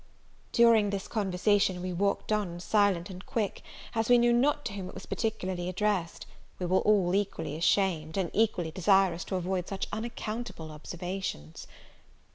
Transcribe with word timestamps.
During 0.51 0.89
this 0.89 1.07
conversation, 1.07 1.79
we 1.79 1.93
walked 1.93 2.31
on 2.31 2.59
silent 2.59 3.11
and 3.11 3.23
quick; 3.23 3.61
as 3.93 4.09
we 4.09 4.17
knew 4.17 4.33
not 4.33 4.65
to 4.65 4.73
whom 4.73 4.87
it 4.89 4.95
was 4.95 5.05
particularly 5.05 5.69
addressed, 5.69 6.25
we 6.57 6.65
were 6.65 6.79
all 6.79 7.13
equally 7.13 7.55
ashamed, 7.55 8.17
and 8.17 8.31
equally 8.33 8.71
desirous 8.71 9.23
to 9.25 9.35
avoid 9.35 9.67
such 9.67 9.85
unaccountable 9.93 10.71
observations. 10.71 11.67